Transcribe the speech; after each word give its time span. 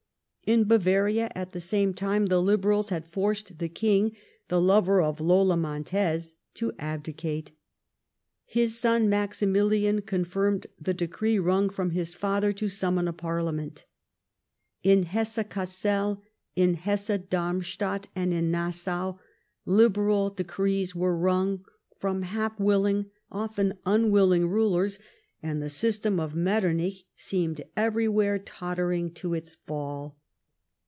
In 0.43 0.65
Bavaria, 0.65 1.31
at 1.33 1.51
the 1.51 1.61
same 1.61 1.93
time, 1.93 2.25
the 2.25 2.41
Liberals 2.41 2.89
had 2.89 3.07
forced 3.07 3.59
the 3.59 3.69
King, 3.69 4.17
the 4.49 4.59
lover 4.59 4.99
of 5.01 5.21
Lola 5.21 5.55
jMontez, 5.55 6.33
to 6.55 6.73
abdicate, 6.77 7.51
llis 8.53 8.71
son, 8.77 9.07
Maximilian, 9.07 10.01
confirmed 10.01 10.67
the 10.77 10.93
decree 10.95 11.39
wrung 11.39 11.69
from 11.69 11.91
his 11.91 12.13
father 12.13 12.51
to 12.51 12.67
summon 12.67 13.07
a 13.07 13.13
parliament. 13.13 13.85
In 14.83 15.03
Hesse 15.03 15.39
Cassel, 15.49 16.21
in 16.55 16.75
Ilesse 16.83 17.19
Darmstadt, 17.29 18.09
and 18.13 18.33
in 18.33 18.51
Nassau, 18.51 19.19
Liberal 19.65 20.31
decrees 20.31 20.93
were 20.93 21.15
wrung 21.15 21.63
from 21.97 22.23
half 22.23 22.59
willing, 22.59 23.05
often 23.31 23.77
unwilling, 23.85 24.49
rulers, 24.49 24.99
and 25.41 25.61
the 25.61 25.69
system 25.69 26.19
of 26.19 26.35
Metternich 26.35 27.05
seemed 27.15 27.63
everywhere 27.77 28.37
tottering 28.37 29.13
to 29.13 29.33
its 29.33 29.55
fall. 29.67 30.17